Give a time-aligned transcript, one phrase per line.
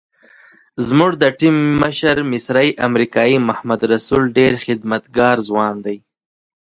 [0.87, 5.97] زموږ د ټیم مشر مصری امریکایي محمد رسول ډېر خدمتګار ځوان دی.